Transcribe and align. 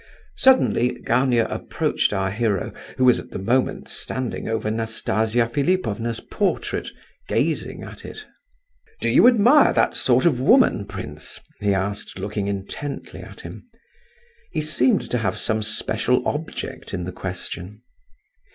Suddenly 0.37 0.99
Gania 1.05 1.45
approached 1.47 2.11
our 2.11 2.31
hero 2.31 2.71
who 2.97 3.05
was 3.05 3.19
at 3.19 3.29
the 3.29 3.37
moment 3.37 3.87
standing 3.87 4.47
over 4.49 4.71
Nastasia 4.71 5.47
Philipovna's 5.47 6.19
portrait, 6.19 6.89
gazing 7.27 7.83
at 7.83 8.03
it. 8.03 8.25
"Do 8.99 9.07
you 9.09 9.27
admire 9.27 9.73
that 9.73 9.93
sort 9.93 10.25
of 10.25 10.39
woman, 10.41 10.87
prince?" 10.87 11.39
he 11.59 11.71
asked, 11.75 12.17
looking 12.17 12.47
intently 12.47 13.19
at 13.19 13.41
him. 13.41 13.61
He 14.49 14.59
seemed 14.61 15.07
to 15.11 15.19
have 15.19 15.37
some 15.37 15.61
special 15.61 16.27
object 16.27 16.95
in 16.95 17.03
the 17.03 17.11
question. 17.13 17.83